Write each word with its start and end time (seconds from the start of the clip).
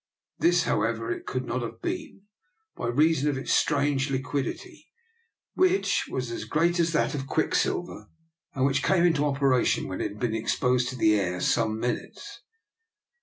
This, 0.39 0.63
however, 0.63 1.11
it 1.11 1.27
could 1.27 1.45
not 1.45 1.61
have 1.61 1.79
been, 1.79 2.23
by 2.75 2.87
reason 2.87 3.29
of 3.29 3.37
its 3.37 3.53
strange 3.53 4.09
liquidity, 4.09 4.87
which 5.53 6.07
was 6.09 6.31
as 6.31 6.45
great 6.45 6.79
as 6.79 6.91
that 6.93 7.13
of 7.13 7.27
quicksilver, 7.27 8.07
and 8.55 8.65
which 8.65 8.81
came 8.81 9.03
into 9.05 9.25
operation 9.25 9.87
when 9.87 10.01
it 10.01 10.09
had 10.09 10.19
been 10.19 10.33
ex 10.33 10.55
posed 10.55 10.89
to 10.89 10.95
the 10.95 11.19
air 11.19 11.39
some 11.39 11.79
minutes. 11.79 12.41